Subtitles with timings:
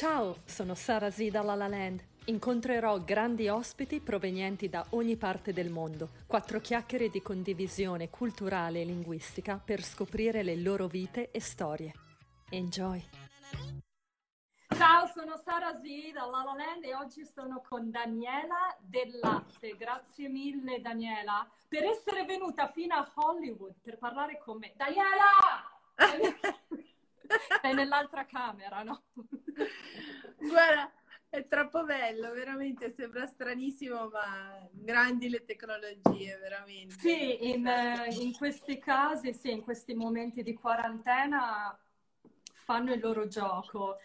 [0.00, 2.02] Ciao, sono Sara Z da La La Land.
[2.24, 6.12] Incontrerò grandi ospiti provenienti da ogni parte del mondo.
[6.26, 11.92] Quattro chiacchiere di condivisione culturale e linguistica per scoprire le loro vite e storie.
[12.48, 13.04] Enjoy!
[14.74, 15.82] Ciao, sono Sara Z
[16.14, 19.76] da La La Land e oggi sono con Daniela Del Latte.
[19.76, 24.72] Grazie mille Daniela per essere venuta fino a Hollywood per parlare con me.
[24.74, 25.68] Daniela!
[27.60, 29.02] Sei nell'altra camera, no?
[30.38, 30.92] Guarda,
[31.28, 36.94] è troppo bello, veramente sembra stranissimo, ma grandi le tecnologie, veramente.
[36.98, 37.70] Sì, in,
[38.18, 41.78] in questi casi, sì, in questi momenti di quarantena
[42.52, 43.98] fanno il loro gioco.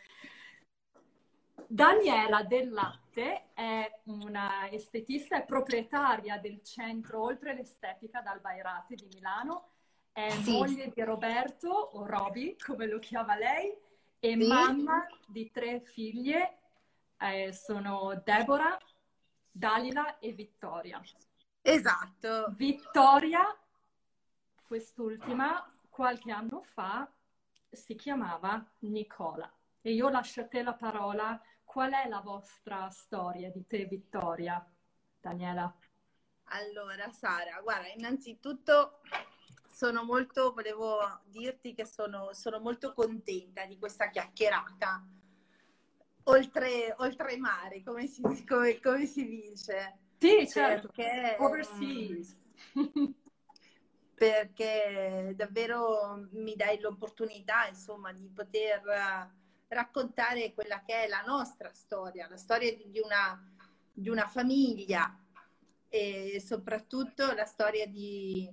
[1.67, 9.07] Daniela Del Latte è una estetista e proprietaria del centro Oltre l'Estetica dal Bairati di
[9.13, 9.69] Milano.
[10.11, 10.51] È sì.
[10.51, 13.75] moglie di Roberto, o Roby, come lo chiama lei,
[14.25, 14.47] e sì.
[14.47, 16.57] mamma di tre figlie.
[17.17, 18.77] Eh, sono Deborah,
[19.51, 21.01] Dalila e Vittoria.
[21.61, 22.53] Esatto.
[22.55, 23.55] Vittoria,
[24.67, 27.07] quest'ultima, qualche anno fa
[27.69, 29.51] si chiamava Nicola.
[29.81, 31.39] E io lascio a te la parola.
[31.63, 34.65] Qual è la vostra storia di te, Vittoria?
[35.19, 35.71] Daniela.
[36.45, 39.01] Allora, Sara, guarda, innanzitutto
[39.75, 45.05] sono molto, volevo dirti che sono, sono molto contenta di questa chiacchierata.
[46.27, 49.97] Oltre, oltre mare, come si, come, come si dice?
[50.17, 50.87] Sì, certo.
[50.95, 52.37] Perché, Overseas.
[54.15, 58.81] perché davvero mi dai l'opportunità, insomma, di poter
[59.67, 63.53] raccontare quella che è la nostra storia, la storia di una,
[63.91, 65.19] di una famiglia
[65.89, 68.49] e soprattutto la storia di,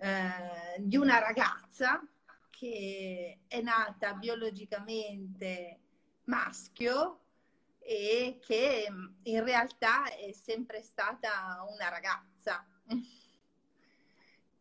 [0.00, 2.02] eh, di una ragazza
[2.50, 5.78] che è nata biologicamente
[6.24, 7.18] maschio
[7.78, 8.86] e che
[9.22, 12.66] in realtà è sempre stata una ragazza.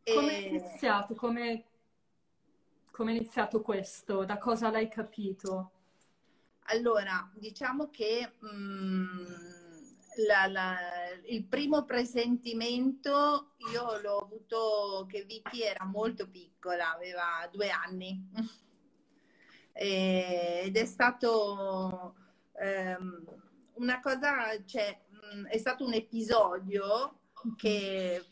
[0.04, 1.16] Come è iniziato?
[1.16, 1.66] Come
[3.00, 4.26] come è iniziato questo?
[4.26, 5.72] Da cosa l'hai capito?
[6.64, 9.59] Allora, diciamo che mh, mm,
[10.26, 10.78] la, la,
[11.26, 18.30] il primo presentimento io l'ho avuto che Vicky era molto piccola, aveva due anni.
[19.72, 22.16] ed è stato
[22.52, 23.26] um,
[23.74, 25.00] una cosa, cioè,
[25.36, 27.20] mm, è stato un episodio
[27.56, 28.26] che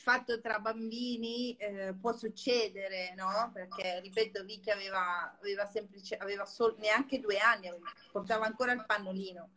[0.00, 3.50] fatto tra bambini eh, può succedere, no?
[3.52, 7.68] Perché, ripeto, Vicky aveva, aveva, semplice, aveva sol- neanche due anni,
[8.10, 9.50] portava ancora il pannolino.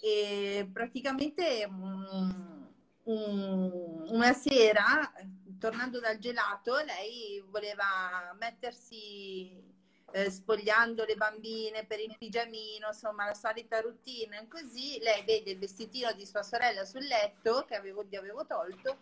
[0.00, 2.68] E praticamente um,
[3.04, 5.12] um, una sera,
[5.58, 9.74] tornando dal gelato, lei voleva mettersi
[10.12, 15.58] eh, spogliando le bambine per il pigiamino, insomma la solita routine, così lei vede il
[15.58, 18.96] vestitino di sua sorella sul letto che avevo, gli avevo tolto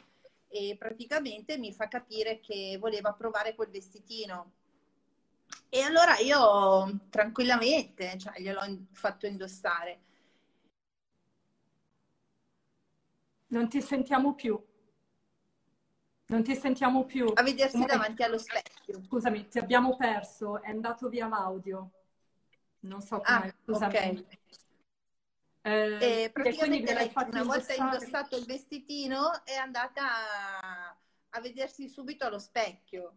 [0.48, 4.52] e praticamente mi fa capire che voleva provare quel vestitino.
[5.68, 10.00] E allora io tranquillamente cioè, gliel'ho fatto indossare.
[13.54, 14.60] Non ti sentiamo più.
[16.26, 17.30] Non ti sentiamo più.
[17.32, 17.86] A vedersi Come...
[17.86, 19.00] davanti allo specchio.
[19.04, 21.90] Scusami, ti abbiamo perso, è andato via l'audio.
[22.80, 23.36] Non so come.
[23.36, 23.96] Ah, scusami.
[23.96, 24.24] ok.
[25.66, 30.02] Eh, e praticamente lei una volta indossato il vestitino è andata
[30.60, 30.96] a,
[31.30, 33.16] a vedersi subito allo specchio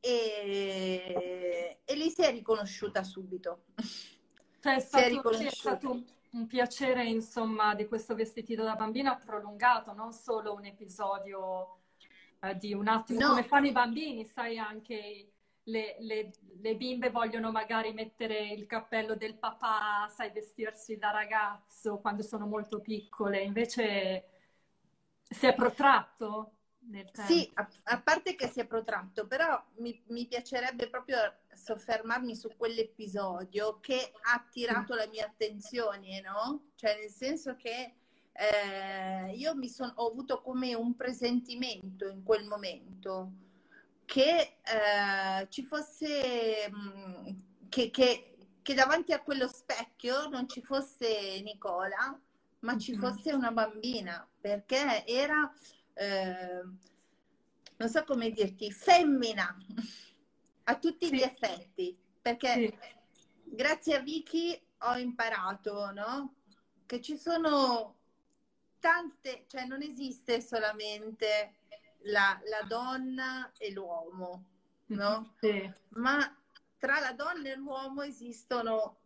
[0.00, 3.66] e, e lì si è riconosciuta subito.
[4.60, 10.12] Cioè, è stato, è stato un, piacere, insomma, di questo vestitino da bambina prolungato, non
[10.12, 11.78] solo un episodio
[12.40, 13.28] eh, di un attimo, no.
[13.28, 15.32] come fanno i bambini, sai anche
[15.64, 16.30] le, le,
[16.60, 22.46] le, bimbe vogliono magari mettere il cappello del papà, sai, vestirsi da ragazzo quando sono
[22.46, 24.24] molto piccole, invece
[25.22, 26.54] si è protratto
[26.88, 27.32] nel tempo.
[27.32, 31.18] Sì, a, a parte che si è protratto, però mi, mi, piacerebbe proprio
[31.52, 34.96] soffermarmi su quell'episodio che ha attirato mm.
[34.96, 36.70] la mia attenzione, no?
[36.74, 37.94] Cioè nel senso che
[38.32, 43.32] eh, io mi son, ho avuto come un presentimento in quel momento
[44.04, 47.36] che eh, ci fosse, mh, mm,
[47.68, 52.18] che, che, che, davanti a quello specchio non ci fosse Nicola,
[52.60, 53.00] ma ci mm-hmm.
[53.00, 55.52] fosse una bambina, perché era,
[55.94, 56.62] eh,
[57.76, 59.56] non so come dirti, femmina
[60.64, 61.16] a tutti sì.
[61.16, 62.78] gli effetti, perché sì.
[63.44, 66.34] grazie a Vicky ho imparato, no?
[66.86, 67.96] Che ci sono
[68.78, 71.54] tante, cioè non esiste solamente
[72.04, 74.44] la, la donna e l'uomo,
[74.86, 75.34] no?
[75.40, 75.70] Sì.
[75.90, 76.34] Ma
[76.78, 78.98] tra la donna e l'uomo esistono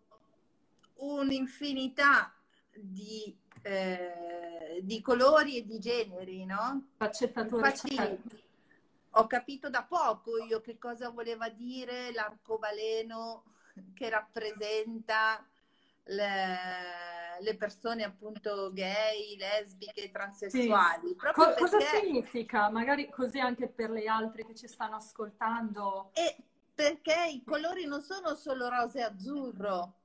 [0.96, 2.32] un'infinità
[2.72, 6.88] di, eh, di colori e di generi, no?
[6.96, 7.68] Faccettatura.
[7.68, 8.36] Infatti, certo.
[9.10, 13.44] ho capito da poco io che cosa voleva dire l'arcobaleno
[13.94, 15.44] che rappresenta
[16.04, 16.58] le,
[17.40, 21.08] le persone appunto gay, lesbiche, transessuali.
[21.08, 21.14] Sì.
[21.16, 21.60] Co- perché...
[21.60, 22.68] Cosa significa?
[22.68, 26.10] Magari così anche per le altre che ci stanno ascoltando.
[26.12, 26.36] E
[26.74, 30.00] perché i colori non sono solo rosa e azzurro.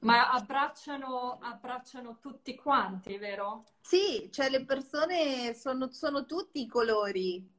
[0.00, 3.66] Ma abbracciano, abbracciano tutti quanti, vero?
[3.80, 7.58] Sì, cioè le persone sono, sono tutti i colori.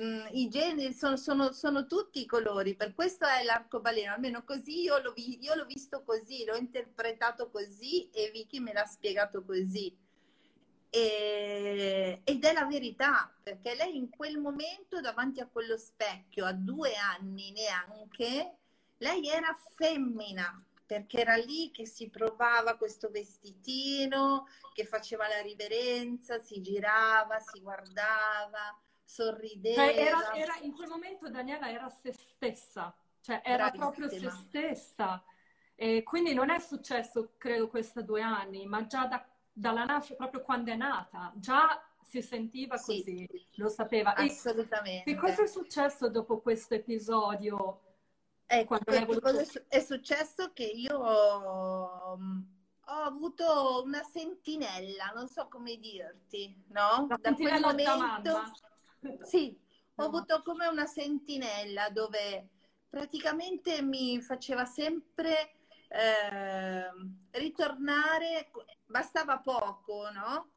[0.00, 4.82] Mm, I generi sono, sono, sono, tutti i colori, per questo è l'arcobaleno, almeno così
[4.82, 9.96] io l'ho, io l'ho visto così, l'ho interpretato così e Vicky me l'ha spiegato così.
[10.90, 16.52] E, ed è la verità, perché lei in quel momento davanti a quello specchio, a
[16.52, 18.56] due anni neanche,
[18.98, 26.38] lei era femmina, perché era lì che si provava questo vestitino, che faceva la riverenza,
[26.38, 29.84] si girava, si guardava, sorrideva.
[29.84, 33.90] Cioè era, era, in quel momento Daniela era se stessa, cioè era Bravissima.
[33.90, 35.22] proprio se stessa.
[35.74, 40.42] E quindi non è successo, credo, questi due anni, ma già da, dalla nascita, proprio
[40.42, 44.14] quando è nata, già si sentiva così, sì, lo sapeva.
[44.14, 45.10] Assolutamente.
[45.10, 47.80] E che cosa è successo dopo questo episodio?
[48.48, 49.44] Ecco, voluto...
[49.68, 52.18] è successo che io ho, ho,
[52.84, 57.06] avuto una sentinella, non so come dirti, no?
[57.08, 58.52] La da quel momento,
[59.26, 59.58] sì,
[59.96, 62.50] ho avuto come una sentinella dove
[62.88, 65.56] praticamente mi faceva sempre
[65.88, 66.88] eh,
[67.32, 68.50] ritornare,
[68.86, 70.50] bastava poco, no?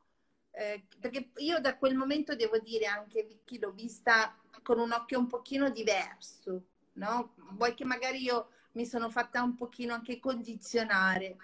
[0.52, 5.18] Eh, perché io da quel momento devo dire anche Vicky l'ho vista con un occhio
[5.18, 6.66] un pochino diverso,
[7.00, 7.34] no?
[7.54, 11.38] Vuoi che magari io mi sono fatta un pochino anche condizionare,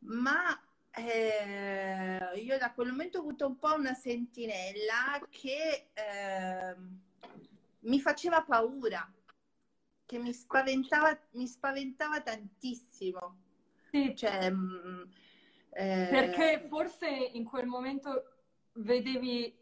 [0.00, 0.60] ma
[0.90, 6.76] eh, io da quel momento ho avuto un po' una sentinella che eh,
[7.80, 9.10] mi faceva paura,
[10.04, 13.38] che mi spaventava, mi spaventava tantissimo.
[13.90, 14.14] Sì.
[14.14, 15.02] Cioè, mh, mm,
[15.70, 16.08] eh...
[16.10, 18.34] Perché forse in quel momento
[18.74, 19.56] vedevi,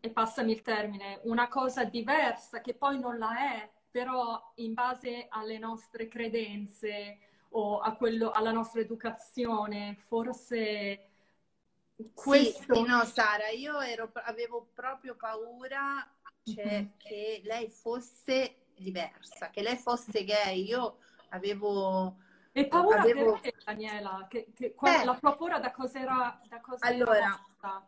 [0.00, 5.24] e passami il termine, una cosa diversa che poi non la è, però in base
[5.30, 7.18] alle nostre credenze
[7.52, 11.08] o quello, alla nostra educazione, forse
[12.12, 12.74] questo...
[12.74, 16.06] Sì, no Sara, io ero, avevo proprio paura
[16.42, 16.86] cioè, mm-hmm.
[16.98, 20.66] che lei fosse diversa, che lei fosse gay.
[20.66, 20.98] Io
[21.30, 22.18] avevo...
[22.58, 23.32] E paura avevo...
[23.32, 24.26] perché, Daniela?
[24.30, 26.40] Che, che, qual, la tua paura da cosa era?
[26.48, 27.86] Da cosa allora, era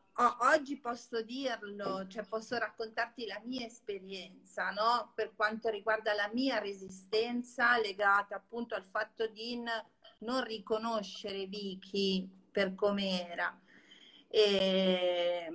[0.52, 5.12] oggi posso dirlo, cioè posso raccontarti la mia esperienza, no?
[5.14, 9.58] Per quanto riguarda la mia resistenza legata appunto al fatto di
[10.18, 13.58] non riconoscere Vicky per com'era.
[14.28, 15.50] E,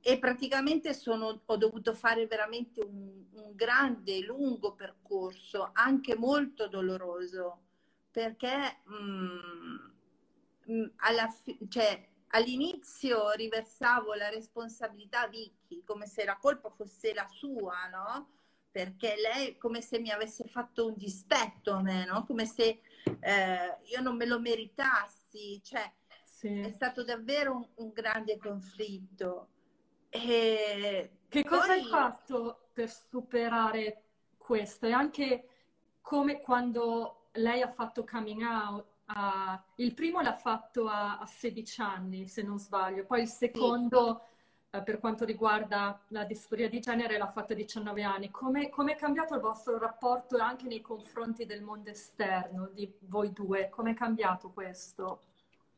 [0.00, 7.60] e praticamente sono, ho dovuto fare veramente un, un grande, lungo percorso, anche molto doloroso,
[8.10, 9.92] perché mh,
[10.72, 17.14] mh, alla fi- cioè, all'inizio riversavo la responsabilità a Vicky come se la colpa fosse
[17.14, 18.28] la sua, no?
[18.70, 22.24] Perché lei come se mi avesse fatto un dispetto a me, no?
[22.24, 22.82] Come se
[23.20, 25.92] eh, io non me lo meritassi, cioè
[26.24, 26.60] sì.
[26.60, 29.48] è stato davvero un, un grande conflitto.
[30.08, 31.58] E che poi...
[31.58, 34.04] cosa hai fatto per superare
[34.36, 34.86] questo?
[34.86, 35.48] E anche
[36.00, 41.80] come quando lei ha fatto coming out, a, il primo l'ha fatto a, a, 16
[41.80, 44.22] anni, se non sbaglio, poi il secondo,
[44.70, 44.76] sì.
[44.76, 48.30] eh, per quanto riguarda la disforia di genere, l'ha fatto a 19 anni.
[48.30, 53.32] Come, come è cambiato il vostro rapporto anche nei confronti del mondo esterno, di voi
[53.32, 53.68] due?
[53.68, 55.22] Come è cambiato questo?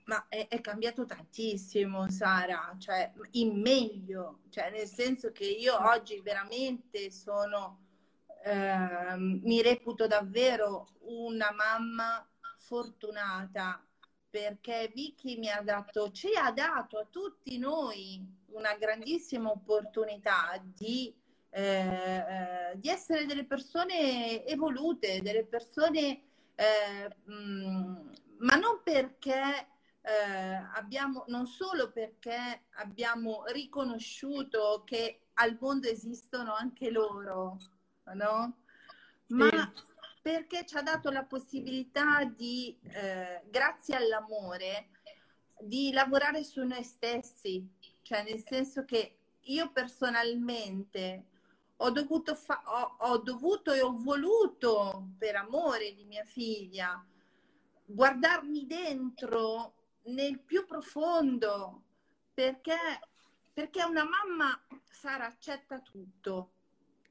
[0.04, 6.20] Ma è, è, cambiato tantissimo, Sara, cioè in meglio, cioè nel senso che io oggi
[6.20, 7.81] veramente sono,
[8.44, 12.26] eh, mi reputo davvero una mamma
[12.58, 13.84] fortunata
[14.28, 21.14] perché Vicky mi ha dato, ci ha dato a tutti noi una grandissima opportunità di,
[21.50, 26.22] eh, eh, di essere delle persone evolute, delle persone,
[26.54, 29.66] eh, mh, mm, ma non perché
[30.00, 37.58] eh, abbiamo, non solo perché abbiamo riconosciuto che al mondo esistono anche loro,
[38.14, 38.58] no?
[39.28, 39.90] Ma sì
[40.22, 44.90] perché ci ha dato la possibilità di, eh, grazie all'amore,
[45.58, 47.68] di lavorare su noi stessi,
[48.02, 51.26] cioè nel senso che io personalmente
[51.76, 57.04] ho dovuto, fa- ho, ho dovuto e ho voluto, per amore di mia figlia,
[57.84, 61.82] guardarmi dentro nel più profondo,
[62.32, 62.76] perché,
[63.52, 64.56] perché una mamma,
[64.88, 66.52] Sara, accetta tutto.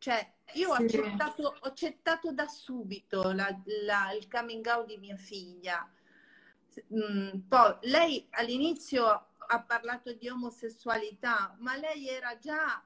[0.01, 0.72] Cioè, io sì.
[0.72, 3.55] ho, accettato, ho, accettato, da subito la,
[3.86, 5.88] la, il coming out di mia figlia.
[6.91, 9.05] Mm, poi lei all'inizio
[9.38, 12.84] ha parlato di omosessualità, ma lei era già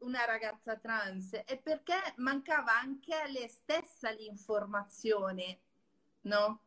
[0.00, 5.60] una ragazza trans e perché mancava anche a lei stessa l'informazione,
[6.22, 6.60] no?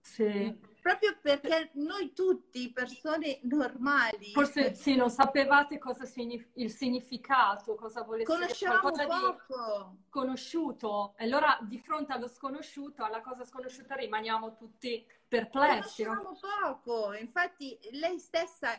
[0.00, 0.58] Sì.
[0.88, 4.32] Proprio perché noi tutti, persone normali...
[4.32, 9.92] Forse sì, non sapevate cosa signif- il significato, cosa volesse dire poco.
[9.92, 11.12] di conosciuto.
[11.18, 16.04] E allora di fronte allo sconosciuto, alla cosa sconosciuta rimaniamo tutti perplessi.
[16.04, 17.12] Conosciamo poco.
[17.12, 18.72] Infatti lei stessa,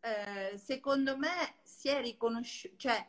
[0.00, 3.06] eh, secondo me, si è riconosciuta, cioè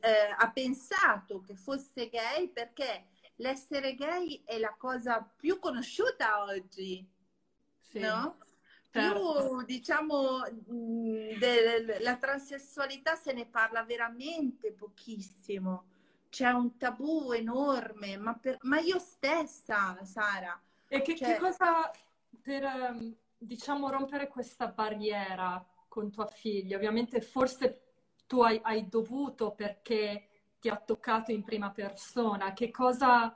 [0.00, 7.06] eh, ha pensato che fosse gay perché l'essere gay è la cosa più conosciuta oggi,
[7.92, 8.36] sì, no?
[8.90, 9.46] Certo.
[9.48, 10.40] Più, diciamo,
[11.38, 15.84] della transessualità se ne parla veramente pochissimo.
[16.28, 20.58] C'è un tabù enorme, ma, per, ma io stessa, Sara.
[20.88, 21.34] E che, cioè...
[21.34, 21.90] che cosa
[22.40, 26.76] per, ehm, diciamo, rompere questa barriera con tua figlia?
[26.76, 27.82] Ovviamente forse
[28.26, 33.34] tu hai, hai dovuto perché ti ha toccato in prima persona, che cosa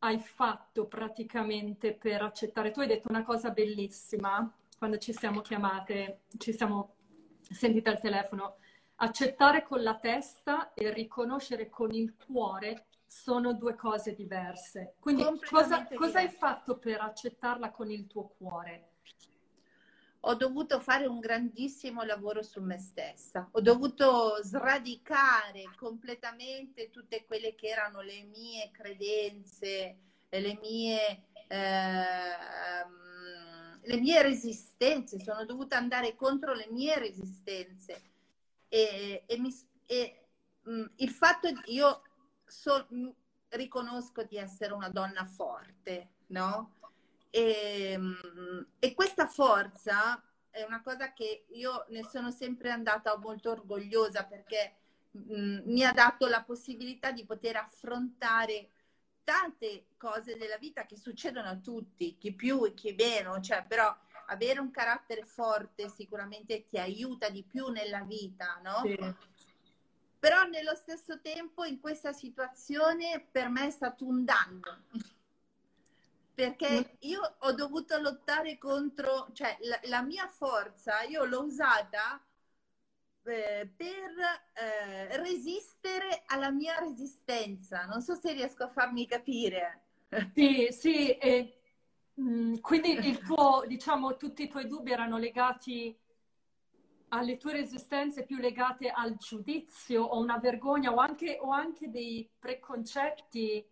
[0.00, 2.70] hai fatto praticamente per accettare?
[2.70, 6.94] Tu hai detto una cosa bellissima quando ci siamo chiamate, ci siamo
[7.40, 8.56] sentite al telefono.
[8.96, 14.94] Accettare con la testa e riconoscere con il cuore sono due cose diverse.
[15.00, 18.89] Quindi cosa, cosa hai fatto per accettarla con il tuo cuore?
[20.20, 27.54] Ho dovuto fare un grandissimo lavoro su me stessa, ho dovuto sradicare completamente tutte quelle
[27.54, 29.96] che erano le mie credenze,
[30.28, 32.36] le mie, eh,
[33.82, 38.02] le mie resistenze, sono dovuta andare contro le mie resistenze.
[38.68, 39.52] E, e, mi,
[39.86, 40.26] e
[40.62, 42.02] mh, mm, il fatto che io
[42.46, 42.86] so,
[43.48, 46.74] riconosco di essere una donna forte, no?
[47.30, 53.50] E, ehm, e, questa forza è una cosa che io ne sono sempre andata molto
[53.50, 54.74] orgogliosa perché
[55.12, 58.70] mh, mi ha dato la possibilità di poter affrontare
[59.22, 63.96] tante cose della vita che succedono a tutti, chi più e chi meno, cioè però
[64.26, 68.80] avere un carattere forte sicuramente ti aiuta di più nella vita, no?
[68.82, 68.98] Sì.
[70.18, 74.82] Però nello stesso tempo in questa situazione per me è stato un danno
[76.40, 82.24] perché io ho dovuto lottare contro, cioè la, la mia forza, io l'ho usata
[83.24, 84.10] eh, per
[84.54, 87.84] eh, resistere alla mia resistenza.
[87.84, 89.82] Non so se riesco a farmi capire.
[90.34, 91.60] Sì, sì, e,
[92.14, 95.94] mh, mm, quindi il tuo, diciamo, tutti i tuoi dubbi erano legati
[97.08, 102.26] alle tue resistenze più legate al giudizio o una vergogna o anche, o anche dei
[102.38, 103.66] preconcetti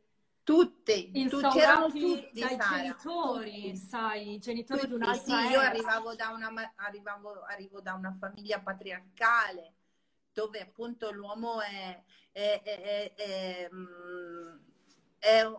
[0.48, 2.76] tutte, c'erano tutti dai Sara.
[2.76, 8.16] genitori, sai, genitori tutti, di un'altra sì, io arrivavo da, una, arrivavo, arrivo da una
[8.18, 9.74] famiglia patriarcale
[10.32, 12.02] dove appunto l'uomo è,
[12.32, 14.56] è, è, è mm,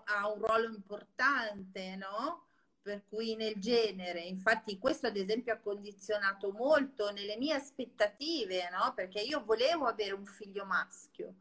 [0.06, 2.48] ha un ruolo importante, no?
[2.82, 8.94] Per cui nel genere, infatti questo ad esempio ha condizionato molto nelle mie aspettative, no?
[8.96, 11.32] Perché io volevo avere un figlio maschio,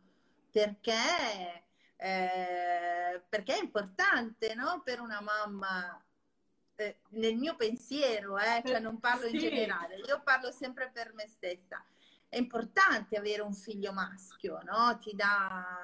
[0.50, 1.67] perché
[2.00, 4.82] eh, perché è importante no?
[4.84, 6.00] per una mamma,
[6.76, 11.26] eh, nel mio pensiero, eh, cioè non parlo in generale, io parlo sempre per me
[11.26, 11.84] stessa.
[12.28, 14.98] È importante avere un figlio maschio, no?
[14.98, 15.76] Ti dà...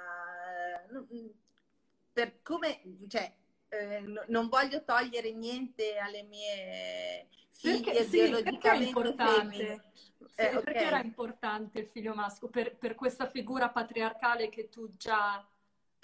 [2.13, 3.35] Per come, cioè,
[3.71, 9.83] eh, non voglio togliere niente alle mie figlie perché, sì, biologicamente importante.
[10.19, 12.49] Sì, eh, perché era importante il figlio maschio?
[12.49, 15.45] Per, per, questa figura patriarcale che tu già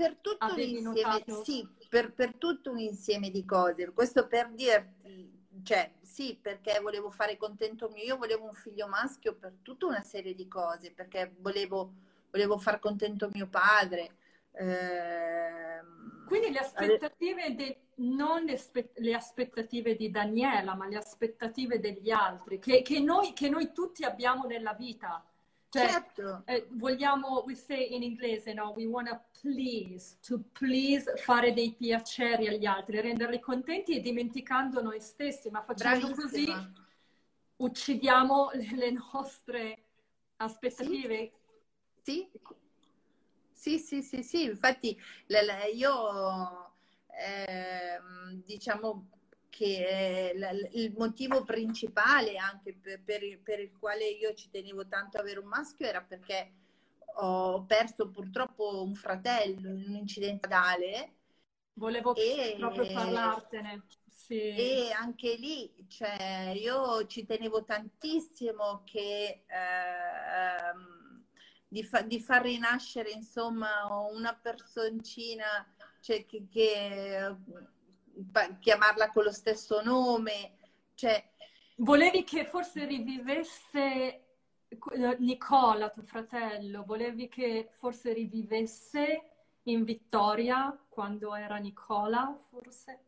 [0.01, 3.93] per tutto, un insieme, sì, per, per tutto un insieme di cose.
[3.93, 5.31] Questo per dirti,
[5.63, 10.03] cioè, sì, perché volevo fare contento mio, io volevo un figlio maschio per tutta una
[10.03, 11.93] serie di cose, perché volevo,
[12.31, 14.17] volevo far contento mio padre.
[14.53, 15.81] Eh,
[16.27, 18.59] Quindi le aspettative, de, non le,
[18.95, 24.03] le, aspettative di Daniela, ma le aspettative degli altri, che, che, noi, che noi tutti
[24.03, 25.23] abbiamo nella vita.
[25.71, 26.43] Cioè, certo.
[26.47, 28.73] eh, vogliamo, we say in inglese, no?
[28.75, 35.01] We wanna please, to please fare dei piaceri agli altri, renderli contenti e dimenticando noi
[35.01, 36.55] stessi, ma facendo Bravissima.
[36.57, 36.89] così
[37.57, 39.85] uccidiamo le nostre
[40.39, 41.33] aspettative.
[42.03, 42.29] Sì,
[43.53, 44.43] sì, sì, sì, sì.
[44.45, 44.99] infatti
[45.73, 46.73] io,
[47.07, 48.01] eh,
[48.45, 49.09] diciamo,
[49.61, 50.33] che è
[50.73, 55.39] il motivo principale anche per, per, per, il quale io ci tenevo tanto ad avere
[55.39, 56.53] un maschio era perché
[57.17, 61.13] ho perso purtroppo un fratello in un incidente stradale.
[61.75, 63.85] Volevo e, proprio parlartene.
[64.09, 64.39] Sì.
[64.39, 70.73] E anche lì, cioè, io ci tenevo tantissimo che, eh,
[71.69, 75.67] di, fa, di, far rinascere, insomma, una personcina,
[76.01, 77.37] cioè, che, che
[78.61, 80.59] chiamarla con lo stesso nome.
[80.95, 81.29] Cioè...
[81.77, 84.25] Volevi che forse rivivesse
[85.19, 89.31] Nicola, tuo fratello, volevi che forse rivivesse
[89.65, 93.05] in Vittoria quando era Nicola, forse?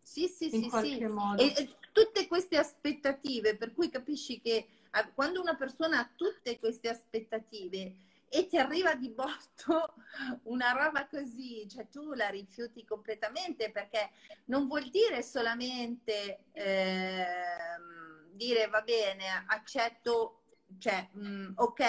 [0.00, 0.98] Sì, sì, in sì, sì.
[0.98, 4.68] E, e, tutte queste aspettative, per cui capisci che
[5.14, 7.96] quando una persona ha tutte queste aspettative
[8.28, 9.94] e ti arriva di botto
[10.44, 14.10] una roba così, cioè tu la rifiuti completamente perché
[14.46, 17.26] non vuol dire solamente eh,
[18.32, 20.42] dire va bene, accetto,
[20.78, 21.82] cioè mh, mm, ok,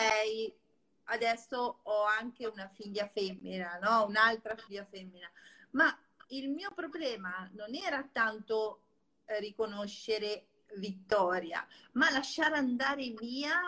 [1.06, 4.06] adesso ho anche una figlia femmina, no?
[4.06, 5.29] Un'altra figlia femmina,
[5.72, 5.98] ma
[6.29, 8.82] il mio problema non era tanto
[9.25, 13.60] eh, riconoscere Vittoria, ma lasciare andare via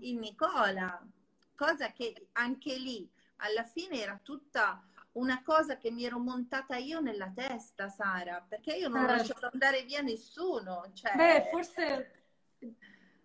[0.00, 1.06] il Nicola
[1.54, 4.82] cosa che anche lì alla fine era tutta
[5.12, 9.48] una cosa che mi ero montata io nella testa, Sara, perché io non ho lasciato
[9.52, 10.90] andare via nessuno.
[10.92, 11.14] Cioè...
[11.14, 12.24] Beh, forse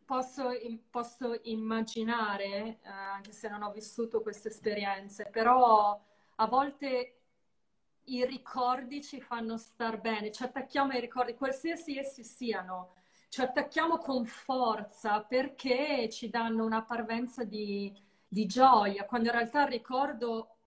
[0.06, 0.50] posso,
[0.90, 6.00] posso immaginare, eh, anche se non ho vissuto queste esperienze, però
[6.36, 7.16] a volte
[8.06, 12.94] i ricordi ci fanno star bene, ci attacchiamo ai ricordi, qualsiasi essi siano,
[13.30, 17.96] ci attacchiamo con forza perché ci danno una parvenza di
[18.32, 20.58] di gioia, quando in realtà il ricordo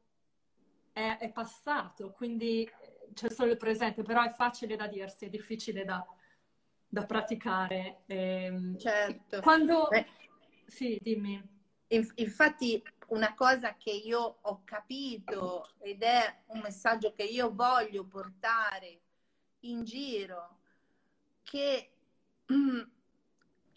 [0.92, 2.68] è, è passato, quindi
[3.14, 6.04] c'è solo il presente, però è facile da dirsi, è difficile da,
[6.88, 8.02] da praticare.
[8.06, 9.40] Ehm, certo.
[9.40, 9.86] Quando...
[9.88, 10.06] Beh,
[10.66, 11.50] sì, dimmi.
[12.16, 19.00] Infatti una cosa che io ho capito ed è un messaggio che io voglio portare
[19.60, 20.58] in giro,
[21.42, 21.90] che
[22.50, 22.80] mm,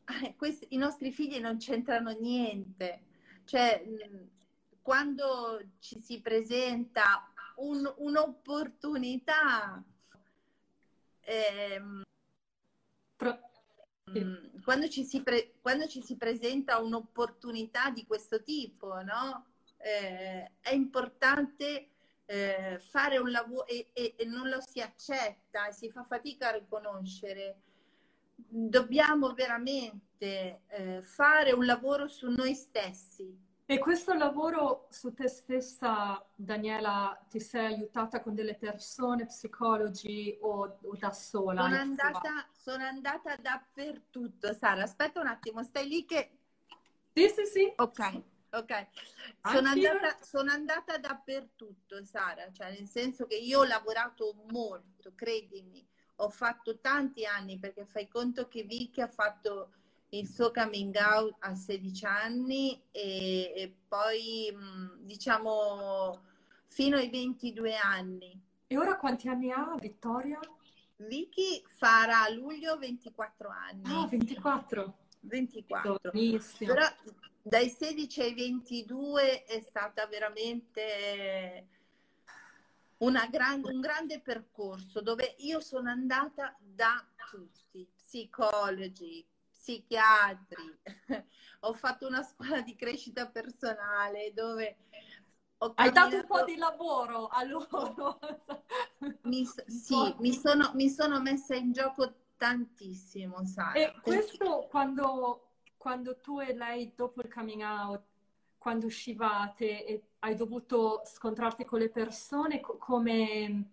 [0.38, 3.04] questi, i nostri figli non c'entrano niente
[3.46, 3.84] cioè,
[4.82, 9.84] quando ci si presenta un, un'opportunità,
[11.22, 12.04] ehm,
[13.16, 13.40] Pro...
[14.64, 19.46] quando, ci si pre- quando ci si presenta un'opportunità di questo tipo, no?
[19.78, 21.90] Eh, è importante
[22.26, 26.58] eh, fare un lavoro e, e, e, non lo si accetta, si fa fatica a
[26.58, 27.62] riconoscere.
[28.36, 33.44] Dobbiamo veramente eh, fare un lavoro su noi stessi.
[33.68, 40.78] E questo lavoro su te stessa, Daniela, ti sei aiutata con delle persone, psicologi o,
[40.84, 41.64] o da sola?
[41.64, 44.84] Sono andata, sono andata, dappertutto, Sara.
[44.84, 46.38] Aspetta un attimo, stai lì che...
[47.12, 47.74] Sì, sì, sì.
[47.78, 48.22] Ok,
[48.52, 48.88] ok.
[49.42, 55.84] Sono andata, sono andata dappertutto, Sara, cioè nel senso che io ho lavorato molto, credimi.
[56.18, 59.72] Ho fatto tanti anni perché fai conto che Vicky ha fatto
[60.10, 64.56] il suo coming out a 16 anni e, e poi
[65.00, 66.22] diciamo
[66.68, 68.42] fino ai 22 anni.
[68.68, 70.40] E ora quanti anni ha Vittoria?
[70.98, 73.84] Vicky farà a luglio 24 anni.
[73.86, 74.98] Ah, 24.
[75.22, 76.12] 24.
[76.12, 76.74] Benissimo.
[76.74, 76.86] Però
[77.42, 81.68] dai 16 ai 22 è stata veramente
[83.30, 90.80] gran, un grande percorso dove io sono andata da tutti, psicologi, psichiatri,
[91.62, 94.78] ho fatto una scuola di crescita personale dove
[95.58, 98.20] Hai dato un po' di lavoro a loro.
[99.24, 103.84] mi, sì, mi sono, mi sono, messa in gioco tantissimo, sai.
[103.84, 108.04] E questo quando, quando tu e lei, dopo il coming out,
[108.66, 113.70] quando uscivate e hai dovuto scontrarti con le persone, come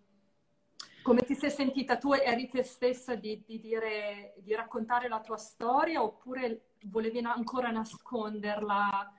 [1.00, 1.96] come ti sei sentita?
[1.96, 7.70] Tu eri te stessa di, di, dire, di raccontare la tua storia oppure volevi ancora
[7.70, 9.14] nasconderla?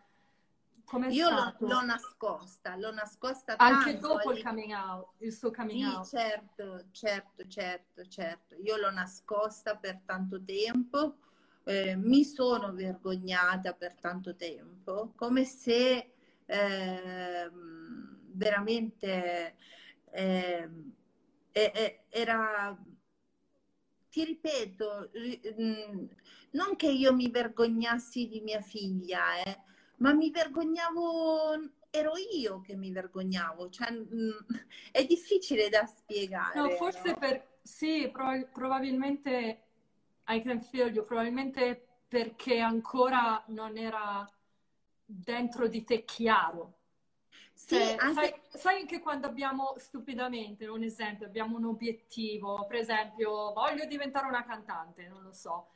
[0.85, 5.83] Com'è Io l'ho, l'ho, nascosta, l'ho nascosta Anche dopo il coming out, il suo coming
[5.83, 6.07] sì, out.
[6.07, 8.55] certo, certo, certo, certo.
[8.61, 11.17] Io l'ho nascosta per tanto tempo,
[11.65, 16.13] eh, mi sono vergognata per tanto tempo, come se
[16.45, 17.49] eh,
[18.31, 19.55] veramente...
[20.11, 20.69] Eh,
[22.09, 22.75] era,
[24.09, 25.11] ti ripeto,
[25.59, 26.05] mm,
[26.51, 29.59] non che io mi vergognassi di mia figlia, eh,
[29.97, 34.29] ma mi vergognavo, ero io che mi vergognavo, cioè, mm,
[34.91, 36.59] è difficile da spiegare.
[36.59, 37.17] No, forse no?
[37.17, 39.61] per, sì, prob- probabilmente
[40.27, 44.29] I can feel you, probabilmente perché ancora non era
[45.05, 46.77] dentro di te chiaro.
[47.53, 48.13] Sì, cioè, anche...
[48.13, 54.27] sai, sai, che quando abbiamo stupidamente, un esempio, abbiamo un obiettivo, per esempio, voglio diventare
[54.27, 55.67] una cantante, non lo so.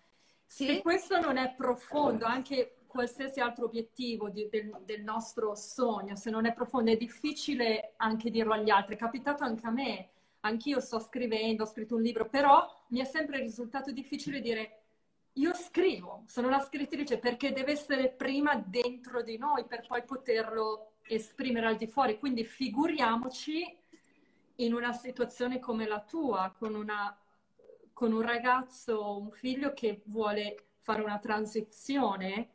[0.46, 0.66] Sì?
[0.66, 6.30] Se questo non è profondo, anche qualsiasi altro obiettivo di, del, del, nostro sogno, se
[6.30, 8.96] non è profondo, è difficile anche dirlo agli altri.
[8.96, 10.10] È capitato anche a me,
[10.48, 14.82] anch'io sto scrivendo, ho scritto un libro, però mi è sempre risultato difficile dire
[15.34, 20.94] io scrivo, sono una scrittrice perché deve essere prima dentro di noi per poi poterlo
[21.04, 22.18] esprimere al di fuori.
[22.18, 23.78] Quindi figuriamoci
[24.56, 27.16] in una situazione come la tua, con, una,
[27.94, 32.50] con un ragazzo, un figlio che vuole fare una transizione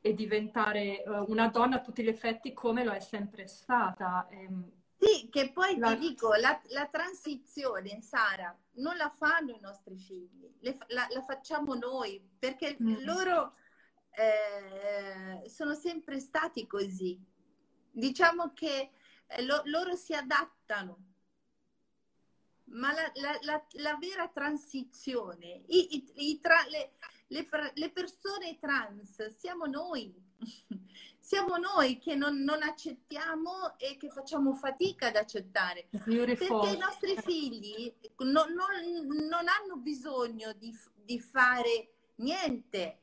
[0.00, 4.26] e diventare uh, una donna a tutti gli effetti come lo è sempre stata.
[4.30, 5.94] Ehm, sì, che poi la...
[5.94, 11.22] ti dico, la, la, transizione, Sara, non la fanno i nostri figli, Le, la, la,
[11.22, 13.04] facciamo noi, perché mm.
[13.04, 13.54] loro
[14.10, 17.16] eh, sono sempre stati così.
[17.90, 18.90] Diciamo che
[19.26, 21.04] eh, lo, loro si adattano,
[22.70, 26.94] ma la, la vera transizione, i, i, i tra, le,
[27.74, 30.12] le persone trans siamo noi
[31.28, 35.86] siamo noi che non, non, accettiamo e che facciamo fatica ad accettare.
[35.90, 43.00] Perché i nostri figli no, non, non, hanno bisogno di, di, fare niente,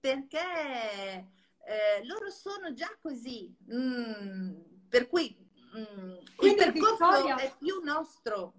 [0.00, 3.54] perché eh, loro sono già così.
[3.70, 4.54] Mm,
[4.88, 5.36] per cui
[5.76, 7.36] mm, il percorso Vittoria...
[7.36, 8.54] è più nostro.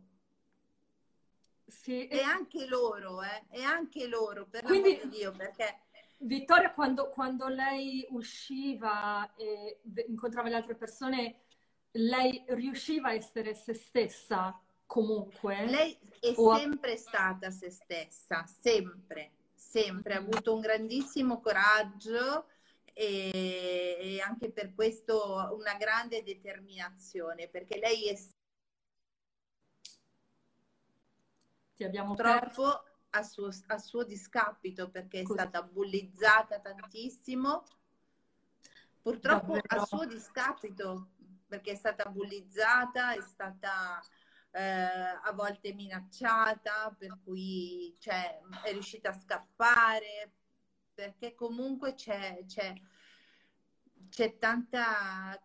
[1.65, 5.02] Sì, e anche loro, eh, e anche loro, per Quindi...
[5.08, 5.86] Dio, perché
[6.21, 11.43] Vittoria, quando, quando, lei usciva e incontrava le altre persone,
[11.91, 15.65] lei riusciva a essere se stessa comunque?
[15.65, 16.55] Lei è o...
[16.55, 20.15] sempre stata se stessa, sempre, sempre.
[20.15, 22.47] Ha avuto un grandissimo coraggio
[22.91, 28.17] e, e anche per questo una grande determinazione, perché lei è
[31.75, 35.39] ti abbiamo troppo perso a suo, a suo discapito perché è Così.
[35.39, 37.63] stata bullizzata tantissimo.
[39.02, 39.82] Purtroppo Davvero?
[39.82, 41.10] a suo discapito
[41.48, 44.00] perché è stata bullizzata, è stata
[44.52, 50.32] eh, a volte minacciata, per cui cioè, è riuscita a scappare,
[50.93, 52.74] perché comunque c'è, c'è,
[54.10, 55.39] c'è tanta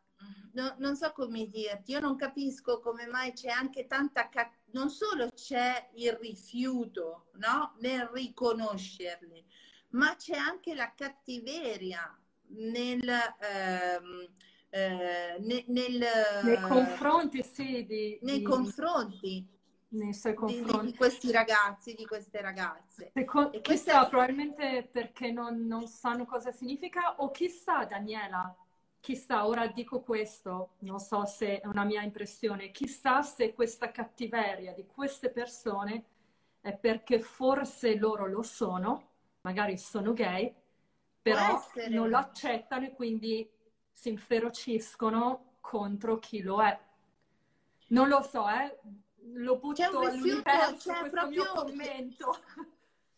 [0.53, 4.29] no, non so come dirti, io non capisco come mai c'è anche tanta,
[4.74, 7.74] non solo c'è il rifiuto no?
[7.80, 9.42] nel riconoscerli,
[9.90, 12.16] ma c'è anche la cattiveria
[12.48, 13.08] nel,
[13.40, 14.28] ehm,
[14.70, 16.04] eh, nel, nel,
[16.42, 18.44] nei confronti, sì, di, nei di...
[18.44, 19.48] confronti.
[19.94, 20.87] Nei confronti.
[20.87, 23.12] Di, di, questi ragazzi, di queste ragazze.
[23.14, 24.08] Secondo, chissà, questa...
[24.08, 28.52] probabilmente perché non, non sanno cosa significa o chissà, Daniela,
[29.04, 34.72] chissà, ora dico questo, non so se è una mia impressione, chissà se questa cattiveria
[34.72, 36.04] di queste persone
[36.62, 39.10] è perché forse loro lo sono,
[39.42, 40.50] magari sono gay,
[41.20, 43.46] però non lo accettano e quindi
[43.92, 46.80] si inferociscono contro chi lo è.
[47.88, 48.78] Non lo so, eh?
[49.34, 51.42] lo butto all'universo questo proprio...
[51.42, 52.38] mio commento.